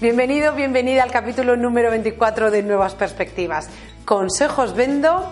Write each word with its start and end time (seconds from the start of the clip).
Bienvenido, 0.00 0.54
bienvenida 0.54 1.02
al 1.02 1.10
capítulo 1.10 1.56
número 1.56 1.90
24 1.90 2.50
de 2.50 2.62
Nuevas 2.62 2.94
Perspectivas. 2.94 3.68
Consejos 4.06 4.74
vendo 4.74 5.30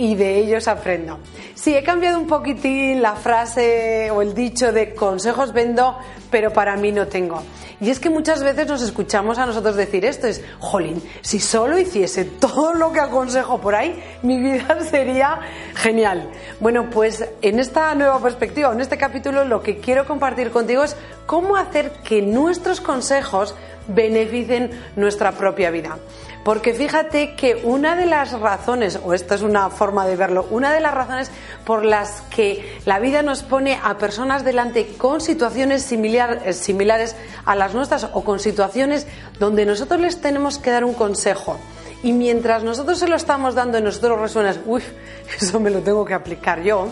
y 0.00 0.14
de 0.14 0.38
ellos 0.38 0.66
aprendo. 0.66 1.18
Sí, 1.54 1.76
he 1.76 1.82
cambiado 1.82 2.18
un 2.18 2.26
poquitín 2.26 3.02
la 3.02 3.16
frase 3.16 4.10
o 4.10 4.22
el 4.22 4.32
dicho 4.32 4.72
de 4.72 4.94
consejos 4.94 5.52
vendo, 5.52 5.98
pero 6.30 6.54
para 6.54 6.74
mí 6.76 6.90
no 6.90 7.06
tengo. 7.06 7.42
Y 7.82 7.90
es 7.90 8.00
que 8.00 8.08
muchas 8.08 8.42
veces 8.42 8.66
nos 8.66 8.80
escuchamos 8.80 9.36
a 9.36 9.44
nosotros 9.44 9.76
decir 9.76 10.06
esto, 10.06 10.26
es, 10.26 10.42
jolín, 10.58 11.02
si 11.20 11.38
solo 11.38 11.78
hiciese 11.78 12.24
todo 12.24 12.72
lo 12.72 12.92
que 12.92 13.00
aconsejo 13.00 13.60
por 13.60 13.74
ahí, 13.74 14.02
mi 14.22 14.40
vida 14.40 14.78
sería 14.90 15.40
genial. 15.74 16.30
Bueno, 16.60 16.88
pues 16.88 17.28
en 17.42 17.58
esta 17.58 17.94
nueva 17.94 18.22
perspectiva, 18.22 18.72
en 18.72 18.80
este 18.80 18.96
capítulo, 18.96 19.44
lo 19.44 19.62
que 19.62 19.80
quiero 19.80 20.06
compartir 20.06 20.50
contigo 20.50 20.82
es 20.82 20.96
cómo 21.26 21.56
hacer 21.56 21.90
que 22.04 22.22
nuestros 22.22 22.80
consejos 22.80 23.54
beneficien 23.88 24.70
nuestra 24.96 25.32
propia 25.32 25.70
vida. 25.70 25.98
Porque 26.44 26.72
fíjate 26.72 27.34
que 27.34 27.60
una 27.64 27.96
de 27.96 28.06
las 28.06 28.32
razones, 28.32 28.98
o 29.04 29.12
esta 29.12 29.34
es 29.34 29.42
una 29.42 29.68
forma 29.68 30.06
de 30.06 30.16
verlo, 30.16 30.46
una 30.50 30.72
de 30.72 30.80
las 30.80 30.94
razones 30.94 31.30
por 31.66 31.84
las 31.84 32.22
que 32.22 32.78
la 32.86 32.98
vida 32.98 33.22
nos 33.22 33.42
pone 33.42 33.78
a 33.82 33.98
personas 33.98 34.42
delante 34.42 34.86
con 34.96 35.20
situaciones 35.20 35.82
similar, 35.82 36.54
similares 36.54 37.14
a 37.44 37.54
las 37.56 37.74
nuestras 37.74 38.08
o 38.12 38.24
con 38.24 38.40
situaciones 38.40 39.06
donde 39.38 39.66
nosotros 39.66 40.00
les 40.00 40.20
tenemos 40.20 40.58
que 40.58 40.70
dar 40.70 40.84
un 40.84 40.94
consejo. 40.94 41.58
Y 42.02 42.14
mientras 42.14 42.64
nosotros 42.64 42.98
se 42.98 43.08
lo 43.08 43.16
estamos 43.16 43.54
dando 43.54 43.78
y 43.78 43.82
nosotros 43.82 44.18
resuenas, 44.18 44.60
uy, 44.64 44.82
eso 45.40 45.60
me 45.60 45.70
lo 45.70 45.80
tengo 45.80 46.06
que 46.06 46.14
aplicar 46.14 46.62
yo, 46.62 46.88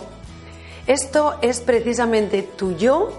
esto 0.87 1.39
es 1.41 1.61
precisamente 1.61 2.42
tu 2.42 2.77
yo 2.77 3.11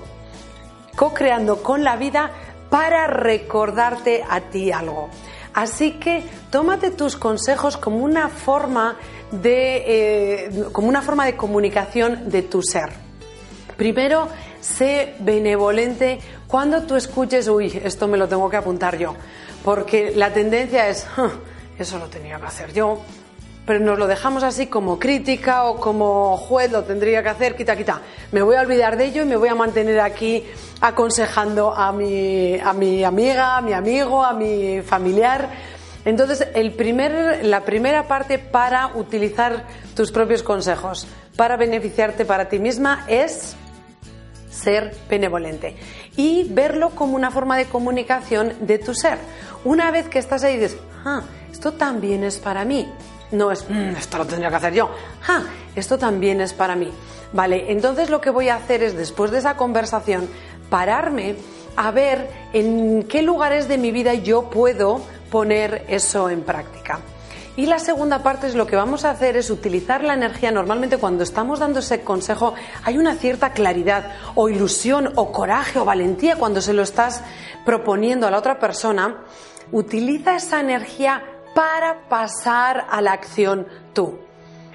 co-creando 0.96 1.64
con 1.64 1.84
la 1.84 1.98
vida 1.98 2.32
para 2.70 3.08
recordarte 3.08 4.24
a 4.30 4.42
ti 4.42 4.72
algo. 4.72 5.10
Así 5.54 5.94
que 5.94 6.24
tómate 6.52 6.92
tus 6.92 7.16
consejos 7.16 7.78
como 7.78 7.98
una 7.98 8.30
forma 8.30 8.98
de, 9.32 10.46
eh, 10.46 10.64
como 10.72 10.88
una 10.88 11.02
forma 11.02 11.26
de 11.26 11.36
comunicación 11.36 12.30
de 12.30 12.44
tu 12.44 12.62
ser. 12.62 12.90
Primero, 13.78 14.28
sé 14.60 15.16
benevolente 15.20 16.20
cuando 16.48 16.84
tú 16.84 16.96
escuches, 16.96 17.48
uy, 17.48 17.80
esto 17.84 18.08
me 18.08 18.18
lo 18.18 18.28
tengo 18.28 18.50
que 18.50 18.58
apuntar 18.58 18.98
yo, 18.98 19.16
porque 19.64 20.14
la 20.16 20.34
tendencia 20.34 20.90
es, 20.90 21.08
eso 21.80 21.98
lo 21.98 22.08
tenía 22.08 22.40
que 22.40 22.46
hacer 22.46 22.74
yo, 22.74 23.02
pero 23.70 23.82
nos 23.82 24.00
lo 24.00 24.08
dejamos 24.08 24.42
así 24.42 24.66
como 24.66 24.98
crítica 24.98 25.66
o 25.66 25.80
como 25.80 26.36
juez 26.38 26.72
lo 26.72 26.86
tendría 26.86 27.22
que 27.22 27.30
hacer, 27.30 27.56
quita, 27.56 27.76
quita. 27.76 28.02
Me 28.32 28.42
voy 28.42 28.56
a 28.56 28.62
olvidar 28.62 28.98
de 28.98 29.06
ello 29.06 29.22
y 29.22 29.26
me 29.26 29.36
voy 29.36 29.48
a 29.48 29.54
mantener 29.54 30.00
aquí 30.00 30.44
aconsejando 30.82 31.72
a 31.72 31.92
mi, 31.92 32.58
a 32.60 32.74
mi 32.74 33.04
amiga, 33.04 33.58
a 33.58 33.62
mi 33.62 33.74
amigo, 33.74 34.26
a 34.26 34.34
mi 34.34 34.82
familiar. 34.82 35.50
Entonces, 36.04 36.48
el 36.56 36.72
primer, 36.72 37.46
la 37.46 37.64
primera 37.64 38.08
parte 38.08 38.40
para 38.40 38.88
utilizar 38.96 39.68
tus 39.96 40.12
propios 40.12 40.42
consejos, 40.42 41.06
para 41.36 41.56
beneficiarte 41.56 42.26
para 42.26 42.50
ti 42.50 42.58
misma, 42.58 43.06
es 43.08 43.56
ser 44.50 44.96
benevolente 45.08 45.76
y 46.18 46.48
verlo 46.50 46.90
como 46.96 47.16
una 47.16 47.30
forma 47.30 47.56
de 47.56 47.66
comunicación 47.66 48.52
de 48.62 48.80
tu 48.80 48.96
ser. 48.96 49.20
Una 49.64 49.92
vez 49.92 50.10
que 50.10 50.18
estás 50.18 50.44
ahí 50.44 50.58
dices, 50.58 50.76
ah, 51.06 51.22
esto 51.52 51.74
también 51.74 52.24
es 52.24 52.40
para 52.40 52.66
mí. 52.66 52.92
No 53.32 53.52
es, 53.52 53.70
mm, 53.70 53.96
esto 53.98 54.18
lo 54.18 54.26
tendría 54.26 54.50
que 54.50 54.56
hacer 54.56 54.74
yo. 54.74 54.90
Ah, 55.28 55.44
esto 55.76 55.98
también 55.98 56.42
es 56.42 56.54
para 56.54 56.76
mí. 56.76 56.92
Vale, 57.32 57.72
entonces 57.72 58.10
lo 58.10 58.22
que 58.22 58.32
voy 58.32 58.50
a 58.50 58.56
hacer 58.56 58.82
es, 58.82 58.96
después 58.96 59.32
de 59.32 59.38
esa 59.38 59.56
conversación, 59.56 60.28
pararme 60.70 61.36
a 61.76 61.92
ver 61.92 62.30
en 62.54 63.04
qué 63.04 63.22
lugares 63.22 63.68
de 63.68 63.78
mi 63.78 63.92
vida 63.92 64.14
yo 64.14 64.50
puedo 64.50 65.02
poner 65.30 65.86
eso 65.88 66.30
en 66.30 66.42
práctica. 66.42 67.00
Y 67.56 67.66
la 67.66 67.80
segunda 67.80 68.24
parte 68.24 68.48
es 68.48 68.56
lo 68.56 68.66
que 68.66 68.78
vamos 68.78 69.04
a 69.04 69.12
hacer 69.12 69.36
es 69.36 69.50
utilizar 69.50 70.04
la 70.04 70.14
energía. 70.14 70.50
Normalmente 70.50 70.98
cuando 70.98 71.24
estamos 71.24 71.60
dando 71.60 71.80
ese 71.80 72.02
consejo 72.04 72.54
hay 72.86 72.98
una 72.98 73.16
cierta 73.16 73.52
claridad 73.52 74.14
o 74.36 74.48
ilusión 74.48 75.12
o 75.16 75.32
coraje 75.32 75.78
o 75.78 75.84
valentía 75.84 76.38
cuando 76.38 76.62
se 76.62 76.74
lo 76.74 76.84
estás 76.84 77.22
proponiendo 77.66 78.28
a 78.28 78.32
la 78.32 78.38
otra 78.38 78.60
persona. 78.60 79.26
Utiliza 79.72 80.38
esa 80.38 80.62
energía 80.62 81.22
para 81.54 82.08
pasar 82.10 82.86
a 82.90 83.02
la 83.02 83.14
acción 83.14 83.68
tú. 83.94 84.29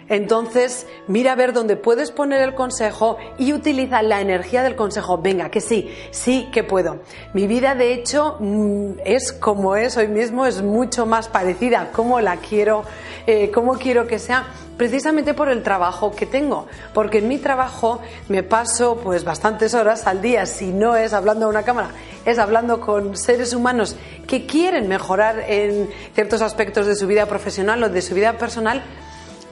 Entonces, 0.08 0.86
mira 1.06 1.32
a 1.32 1.34
ver 1.34 1.52
dónde 1.52 1.76
puedes 1.76 2.10
poner 2.10 2.42
el 2.42 2.54
consejo 2.54 3.16
y 3.38 3.52
utiliza 3.52 4.02
la 4.02 4.20
energía 4.20 4.62
del 4.62 4.76
consejo. 4.76 5.18
Venga, 5.18 5.50
que 5.50 5.60
sí, 5.60 5.90
sí 6.10 6.48
que 6.52 6.62
puedo. 6.62 7.00
Mi 7.32 7.46
vida, 7.46 7.74
de 7.74 7.94
hecho, 7.94 8.36
mm, 8.38 9.00
es 9.04 9.32
como 9.32 9.76
es 9.76 9.96
hoy 9.96 10.08
mismo, 10.08 10.46
es 10.46 10.62
mucho 10.62 11.06
más 11.06 11.28
parecida, 11.28 11.90
como 11.92 12.20
la 12.20 12.36
quiero, 12.36 12.84
eh, 13.26 13.50
como 13.50 13.74
quiero 13.74 14.06
que 14.06 14.18
sea, 14.18 14.46
precisamente 14.76 15.34
por 15.34 15.48
el 15.48 15.62
trabajo 15.62 16.12
que 16.14 16.26
tengo. 16.26 16.66
Porque 16.92 17.18
en 17.18 17.28
mi 17.28 17.38
trabajo 17.38 18.00
me 18.28 18.42
paso 18.42 18.96
pues 19.02 19.24
bastantes 19.24 19.74
horas 19.74 20.06
al 20.06 20.20
día, 20.20 20.46
si 20.46 20.66
no 20.66 20.96
es 20.96 21.12
hablando 21.12 21.46
a 21.46 21.48
una 21.48 21.62
cámara, 21.62 21.90
es 22.24 22.38
hablando 22.38 22.80
con 22.80 23.16
seres 23.16 23.54
humanos 23.54 23.96
que 24.26 24.46
quieren 24.46 24.88
mejorar 24.88 25.44
en 25.48 25.88
ciertos 26.14 26.42
aspectos 26.42 26.86
de 26.86 26.96
su 26.96 27.06
vida 27.06 27.26
profesional 27.26 27.82
o 27.82 27.88
de 27.88 28.02
su 28.02 28.14
vida 28.14 28.34
personal, 28.34 28.82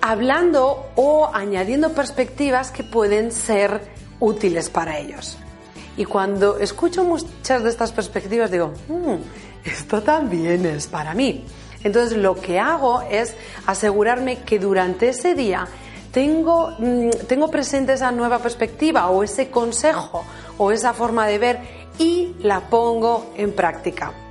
hablando 0.03 0.91
o 0.97 1.31
añadiendo 1.33 1.93
perspectivas 1.93 2.71
que 2.71 2.83
pueden 2.83 3.33
ser 3.33 3.81
útiles 4.21 4.69
para 4.69 4.99
ellos. 4.99 5.39
Y 5.97 6.05
cuando 6.05 6.59
escucho 6.59 7.05
muchas 7.05 7.63
de 7.63 7.71
estas 7.71 7.93
perspectivas 7.93 8.51
digo, 8.51 8.73
mm, 8.89 9.15
esto 9.65 10.03
también 10.03 10.67
es 10.67 10.89
para 10.89 11.15
mí. 11.15 11.45
Entonces 11.85 12.19
lo 12.19 12.35
que 12.35 12.59
hago 12.59 13.03
es 13.03 13.35
asegurarme 13.67 14.43
que 14.43 14.59
durante 14.59 15.11
ese 15.11 15.35
día 15.35 15.69
tengo, 16.11 16.75
mm, 16.79 17.11
tengo 17.29 17.49
presente 17.49 17.93
esa 17.93 18.11
nueva 18.11 18.41
perspectiva 18.41 19.09
o 19.09 19.23
ese 19.23 19.51
consejo 19.51 20.25
o 20.59 20.73
esa 20.73 20.93
forma 20.95 21.27
de 21.27 21.39
ver 21.39 21.61
y 21.99 22.35
la 22.41 22.61
pongo 22.61 23.33
en 23.37 23.53
práctica. 23.53 24.22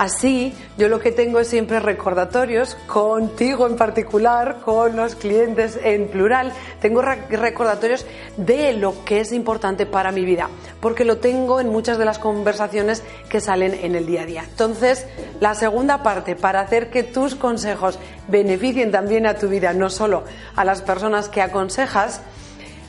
Así, 0.00 0.54
yo 0.78 0.88
lo 0.88 0.98
que 0.98 1.12
tengo 1.12 1.40
es 1.40 1.48
siempre 1.48 1.78
recordatorios, 1.78 2.74
contigo 2.86 3.66
en 3.66 3.76
particular, 3.76 4.60
con 4.64 4.96
los 4.96 5.14
clientes 5.14 5.78
en 5.84 6.08
plural, 6.08 6.54
tengo 6.80 7.02
recordatorios 7.02 8.06
de 8.38 8.72
lo 8.72 9.04
que 9.04 9.20
es 9.20 9.30
importante 9.30 9.84
para 9.84 10.10
mi 10.10 10.24
vida, 10.24 10.48
porque 10.80 11.04
lo 11.04 11.18
tengo 11.18 11.60
en 11.60 11.68
muchas 11.68 11.98
de 11.98 12.06
las 12.06 12.18
conversaciones 12.18 13.02
que 13.28 13.42
salen 13.42 13.74
en 13.74 13.94
el 13.94 14.06
día 14.06 14.22
a 14.22 14.24
día. 14.24 14.44
Entonces, 14.48 15.06
la 15.38 15.54
segunda 15.54 16.02
parte, 16.02 16.34
para 16.34 16.60
hacer 16.60 16.88
que 16.88 17.02
tus 17.02 17.34
consejos 17.34 17.98
beneficien 18.26 18.90
también 18.90 19.26
a 19.26 19.34
tu 19.34 19.48
vida, 19.48 19.74
no 19.74 19.90
solo 19.90 20.24
a 20.56 20.64
las 20.64 20.80
personas 20.80 21.28
que 21.28 21.42
aconsejas, 21.42 22.22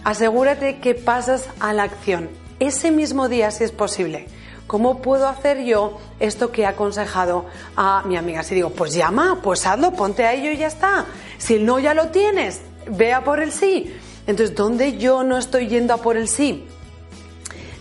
asegúrate 0.05 0.79
que 0.79 0.95
pasas 0.95 1.49
a 1.59 1.73
la 1.73 1.83
acción 1.83 2.29
ese 2.61 2.89
mismo 2.89 3.27
día 3.27 3.51
si 3.51 3.65
es 3.65 3.73
posible. 3.73 4.27
¿Cómo 4.71 5.01
puedo 5.01 5.27
hacer 5.27 5.65
yo 5.65 5.99
esto 6.21 6.49
que 6.53 6.61
he 6.61 6.65
aconsejado 6.65 7.45
a 7.75 8.03
mi 8.05 8.15
amiga? 8.15 8.41
Si 8.41 8.55
digo, 8.55 8.69
pues 8.69 8.93
llama, 8.93 9.41
pues 9.43 9.67
hazlo, 9.67 9.91
ponte 9.91 10.23
a 10.23 10.31
ello 10.31 10.49
y 10.49 10.55
ya 10.55 10.67
está. 10.67 11.07
Si 11.37 11.59
no 11.59 11.77
ya 11.77 11.93
lo 11.93 12.07
tienes, 12.07 12.61
vea 12.87 13.21
por 13.21 13.41
el 13.41 13.51
sí. 13.51 13.93
Entonces, 14.27 14.55
¿dónde 14.55 14.97
yo 14.97 15.25
no 15.25 15.37
estoy 15.37 15.67
yendo 15.67 15.93
a 15.93 15.97
por 15.97 16.15
el 16.15 16.29
sí? 16.29 16.69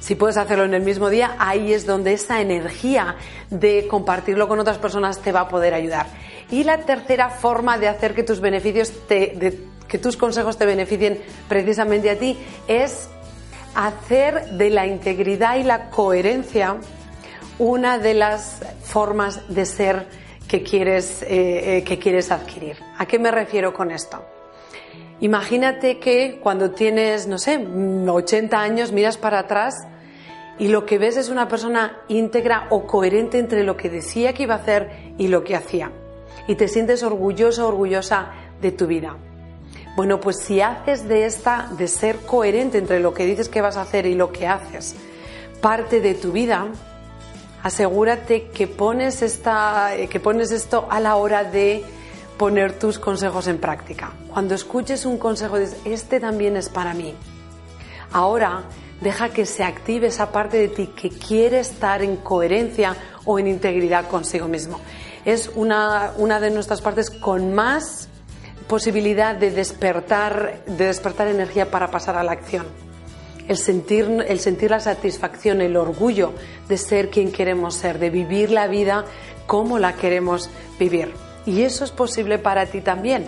Si 0.01 0.17
puedes 0.17 0.37
hacerlo 0.37 0.65
en 0.65 0.75
el 0.75 0.83
mismo 0.83 1.11
día, 1.11 1.37
ahí 1.39 1.73
es 1.73 1.87
donde 1.87 2.13
esa 2.13 2.41
energía 2.41 3.15
de 3.51 3.87
compartirlo 3.87 4.49
con 4.49 4.59
otras 4.59 4.79
personas 4.79 5.21
te 5.21 5.31
va 5.31 5.43
a 5.43 5.49
poder 5.49 5.75
ayudar. 5.75 6.07
Y 6.51 6.65
la 6.65 6.79
tercera 6.79 7.31
forma 7.31 7.79
de 7.79 7.87
hacer 7.87 8.17
que 8.17 8.25
tus 8.25 8.41
beneficios 8.41 8.91
te, 9.07 9.61
que 9.87 9.99
tus 9.99 10.17
consejos 10.17 10.59
te 10.59 10.67
beneficien 10.67 11.23
precisamente 11.49 12.11
a 12.11 12.19
ti 12.19 12.37
es 12.67 13.09
hacer 13.75 14.51
de 14.53 14.71
la 14.71 14.87
integridad 14.87 15.57
y 15.57 15.65
la 15.65 15.91
coherencia 15.91 16.77
una 17.59 17.99
de 17.99 18.15
las 18.15 18.61
formas 18.83 19.55
de 19.55 19.67
ser 19.67 20.07
que 20.49 20.63
quieres, 20.63 21.23
eh, 21.23 21.79
eh, 21.79 21.85
que 21.85 21.99
quieres 21.99 22.33
adquirir. 22.33 22.77
¿A 22.99 23.07
qué 23.07 23.19
me 23.19 23.31
refiero 23.31 23.73
con 23.73 23.91
esto? 23.91 24.25
Imagínate 25.21 25.99
que 25.99 26.41
cuando 26.43 26.71
tienes, 26.71 27.27
no 27.27 27.39
sé, 27.39 27.59
80 27.59 28.59
años, 28.59 28.91
miras 28.91 29.19
para 29.19 29.41
atrás 29.41 29.75
y 30.59 30.69
lo 30.69 30.87
que 30.87 30.99
ves 30.99 31.17
es 31.17 31.29
una 31.29 31.47
persona 31.49 31.99
íntegra 32.09 32.67
o 32.71 32.87
coherente 32.87 33.39
entre 33.39 33.63
lo 33.63 33.77
que 33.77 33.91
decía 33.91 34.33
que 34.33 34.45
iba 34.45 34.55
a 34.55 34.59
hacer 34.59 35.15
y 35.19 35.29
lo 35.29 35.45
que 35.45 35.55
hacía. 35.55 35.93
Y 36.49 36.55
te 36.55 36.69
sientes 36.69 37.03
orgulloso, 37.03 37.69
orgullosa 37.69 38.31
de 38.61 38.73
tu 38.73 38.87
vida. 38.87 39.17
Bueno, 39.97 40.21
pues 40.21 40.39
si 40.39 40.61
haces 40.61 41.09
de 41.09 41.27
esta, 41.27 41.69
de 41.77 41.89
ser 41.89 42.19
coherente 42.19 42.79
entre 42.79 43.01
lo 43.01 43.13
que 43.13 43.27
dices 43.27 43.49
que 43.49 43.61
vas 43.61 43.77
a 43.77 43.83
hacer 43.83 44.07
y 44.07 44.15
lo 44.15 44.33
que 44.33 44.47
haces, 44.47 44.95
parte 45.61 46.01
de 46.01 46.15
tu 46.15 46.33
vida, 46.33 46.69
asegúrate 47.63 48.49
que 48.49 48.67
pones, 48.67 49.23
esta, 49.23 49.95
eh, 49.95 50.09
que 50.09 50.21
pones 50.21 50.53
esto 50.53 50.87
a 50.91 51.01
la 51.01 51.17
hora 51.17 51.45
de 51.45 51.85
poner 52.39 52.79
tus 52.79 52.99
consejos 52.99 53.49
en 53.49 53.59
práctica. 53.59 54.13
Cuando 54.33 54.55
escuches 54.55 55.05
un 55.05 55.19
consejo, 55.19 55.59
dices, 55.59 55.77
este 55.85 56.21
también 56.21 56.57
es 56.57 56.69
para 56.69 56.95
mí. 56.95 57.15
Ahora, 58.13 58.63
deja 59.01 59.29
que 59.29 59.45
se 59.45 59.65
active 59.65 60.07
esa 60.07 60.33
parte 60.33 60.57
de 60.57 60.69
ti 60.69 60.87
que 60.87 61.11
quiere 61.11 61.61
estar 61.61 62.03
en 62.03 62.17
coherencia 62.17 62.97
o 63.25 63.39
en 63.39 63.47
integridad 63.47 64.09
consigo 64.09 64.49
mismo. 64.49 64.81
Es 65.25 65.51
una, 65.55 66.13
una 66.17 66.41
de 66.41 66.51
nuestras 66.51 66.81
partes 66.81 67.11
con 67.11 67.55
más 67.55 68.09
posibilidad 68.71 69.35
de 69.35 69.51
despertar, 69.51 70.63
de 70.65 70.87
despertar 70.87 71.27
energía 71.27 71.71
para 71.71 71.91
pasar 71.91 72.17
a 72.17 72.23
la 72.23 72.33
acción 72.33 72.65
el 73.51 73.57
sentir, 73.57 74.25
el 74.29 74.39
sentir 74.39 74.71
la 74.71 74.79
satisfacción, 74.79 75.61
el 75.61 75.77
orgullo 75.77 76.35
de 76.69 76.79
ser 76.79 77.11
quien 77.11 77.33
queremos 77.33 77.75
ser, 77.75 77.99
de 77.99 78.09
vivir 78.09 78.53
la 78.53 78.69
vida 78.69 79.07
como 79.49 79.81
la 79.81 79.95
queremos 79.95 80.49
vivir. 80.79 81.13
Y 81.47 81.63
eso 81.63 81.83
es 81.83 81.91
posible 81.91 82.39
para 82.39 82.67
ti 82.67 82.81
también. 82.81 83.27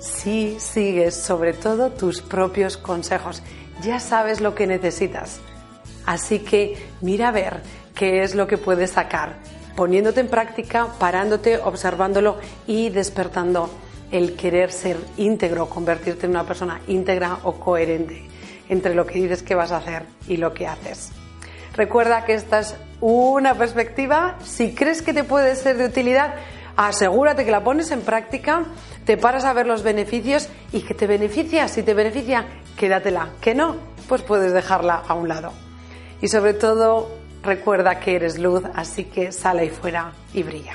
Si 0.00 0.58
sigues 0.58 1.14
sobre 1.14 1.52
todo 1.52 1.90
tus 1.90 2.22
propios 2.22 2.78
consejos, 2.78 3.42
ya 3.82 4.00
sabes 4.00 4.40
lo 4.40 4.54
que 4.54 4.66
necesitas. 4.66 5.38
Así 6.06 6.38
que 6.38 6.88
mira 7.02 7.28
a 7.28 7.32
ver 7.32 7.60
qué 7.94 8.22
es 8.22 8.34
lo 8.34 8.46
que 8.46 8.56
puedes 8.56 8.92
sacar, 8.92 9.34
poniéndote 9.76 10.20
en 10.20 10.28
práctica, 10.28 10.88
parándote, 10.98 11.58
observándolo 11.58 12.38
y 12.66 12.88
despertando 12.88 13.68
el 14.12 14.36
querer 14.36 14.70
ser 14.70 14.98
íntegro, 15.16 15.68
convertirte 15.68 16.26
en 16.26 16.32
una 16.32 16.44
persona 16.44 16.80
íntegra 16.86 17.38
o 17.42 17.54
coherente 17.54 18.22
entre 18.68 18.94
lo 18.94 19.06
que 19.06 19.18
dices 19.20 19.42
que 19.42 19.54
vas 19.54 19.72
a 19.72 19.78
hacer 19.78 20.04
y 20.28 20.36
lo 20.36 20.54
que 20.54 20.66
haces. 20.66 21.10
Recuerda 21.74 22.24
que 22.24 22.34
esta 22.34 22.60
es 22.60 22.76
una 23.00 23.54
perspectiva. 23.54 24.36
Si 24.44 24.74
crees 24.74 25.02
que 25.02 25.14
te 25.14 25.24
puede 25.24 25.56
ser 25.56 25.78
de 25.78 25.86
utilidad, 25.86 26.34
asegúrate 26.76 27.44
que 27.44 27.50
la 27.50 27.64
pones 27.64 27.90
en 27.90 28.02
práctica, 28.02 28.64
te 29.04 29.16
paras 29.16 29.44
a 29.44 29.52
ver 29.52 29.66
los 29.66 29.82
beneficios 29.82 30.48
y 30.72 30.82
que 30.82 30.94
te 30.94 31.06
beneficia. 31.06 31.68
Si 31.68 31.82
te 31.82 31.94
beneficia, 31.94 32.46
quédatela. 32.76 33.30
Que 33.40 33.54
no, 33.54 33.76
pues 34.08 34.22
puedes 34.22 34.52
dejarla 34.52 35.02
a 35.06 35.14
un 35.14 35.28
lado. 35.28 35.52
Y 36.20 36.28
sobre 36.28 36.54
todo, 36.54 37.10
recuerda 37.42 37.98
que 37.98 38.16
eres 38.16 38.38
luz, 38.38 38.62
así 38.74 39.04
que 39.04 39.32
sale 39.32 39.62
ahí 39.62 39.70
fuera 39.70 40.12
y 40.34 40.42
brilla. 40.42 40.74